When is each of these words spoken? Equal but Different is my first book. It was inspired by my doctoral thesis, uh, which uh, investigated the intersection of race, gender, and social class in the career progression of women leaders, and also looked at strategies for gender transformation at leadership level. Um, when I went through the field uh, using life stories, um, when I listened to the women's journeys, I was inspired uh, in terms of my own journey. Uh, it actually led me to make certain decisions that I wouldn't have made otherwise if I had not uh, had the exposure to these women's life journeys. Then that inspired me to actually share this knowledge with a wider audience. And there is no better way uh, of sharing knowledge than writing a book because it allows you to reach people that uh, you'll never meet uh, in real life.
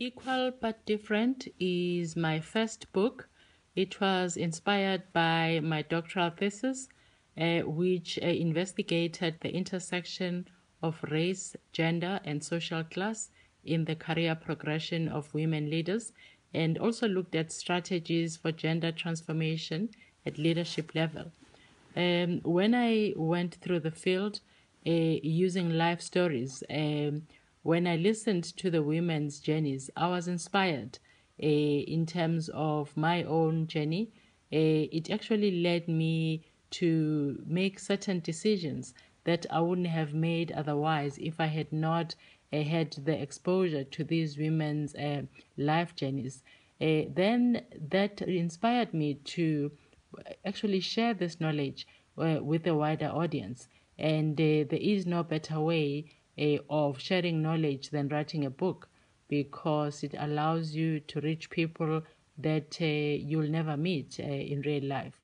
Equal 0.00 0.52
but 0.60 0.86
Different 0.86 1.48
is 1.58 2.14
my 2.14 2.38
first 2.38 2.92
book. 2.92 3.28
It 3.74 4.00
was 4.00 4.36
inspired 4.36 5.02
by 5.12 5.58
my 5.58 5.82
doctoral 5.82 6.30
thesis, 6.30 6.88
uh, 7.36 7.62
which 7.62 8.16
uh, 8.22 8.26
investigated 8.26 9.40
the 9.40 9.52
intersection 9.52 10.46
of 10.84 11.02
race, 11.02 11.56
gender, 11.72 12.20
and 12.24 12.44
social 12.44 12.84
class 12.84 13.30
in 13.64 13.86
the 13.86 13.96
career 13.96 14.36
progression 14.36 15.08
of 15.08 15.34
women 15.34 15.68
leaders, 15.68 16.12
and 16.54 16.78
also 16.78 17.08
looked 17.08 17.34
at 17.34 17.50
strategies 17.50 18.36
for 18.36 18.52
gender 18.52 18.92
transformation 18.92 19.88
at 20.24 20.38
leadership 20.38 20.94
level. 20.94 21.32
Um, 21.96 22.40
when 22.44 22.72
I 22.72 23.14
went 23.16 23.56
through 23.56 23.80
the 23.80 23.90
field 23.90 24.42
uh, 24.86 24.90
using 24.90 25.70
life 25.70 26.00
stories, 26.00 26.62
um, 26.70 27.22
when 27.68 27.86
I 27.86 27.96
listened 27.96 28.44
to 28.56 28.70
the 28.70 28.82
women's 28.82 29.40
journeys, 29.40 29.90
I 29.94 30.08
was 30.08 30.26
inspired 30.26 30.98
uh, 31.42 31.46
in 31.46 32.06
terms 32.06 32.48
of 32.54 32.96
my 32.96 33.24
own 33.24 33.66
journey. 33.66 34.10
Uh, 34.50 34.88
it 34.90 35.10
actually 35.10 35.60
led 35.60 35.86
me 35.86 36.46
to 36.70 37.38
make 37.46 37.78
certain 37.78 38.20
decisions 38.20 38.94
that 39.24 39.44
I 39.50 39.60
wouldn't 39.60 39.88
have 39.88 40.14
made 40.14 40.50
otherwise 40.52 41.18
if 41.18 41.40
I 41.40 41.44
had 41.44 41.70
not 41.70 42.14
uh, 42.54 42.62
had 42.62 42.92
the 42.92 43.20
exposure 43.20 43.84
to 43.84 44.02
these 44.02 44.38
women's 44.38 44.96
life 45.58 45.94
journeys. 45.94 46.42
Then 46.80 47.60
that 47.90 48.22
inspired 48.22 48.94
me 48.94 49.12
to 49.36 49.70
actually 50.46 50.80
share 50.80 51.12
this 51.12 51.38
knowledge 51.38 51.86
with 52.16 52.66
a 52.66 52.74
wider 52.74 53.08
audience. 53.08 53.68
And 53.98 54.38
there 54.38 54.66
is 54.72 55.04
no 55.04 55.22
better 55.22 55.60
way 55.60 56.06
uh, 56.38 56.58
of 56.70 57.00
sharing 57.00 57.42
knowledge 57.42 57.90
than 57.90 58.08
writing 58.08 58.44
a 58.44 58.50
book 58.50 58.88
because 59.28 60.02
it 60.04 60.14
allows 60.18 60.74
you 60.74 61.00
to 61.00 61.20
reach 61.20 61.50
people 61.50 62.02
that 62.38 62.78
uh, 62.80 62.84
you'll 62.84 63.50
never 63.50 63.76
meet 63.76 64.18
uh, 64.20 64.24
in 64.24 64.62
real 64.62 64.84
life. 64.84 65.20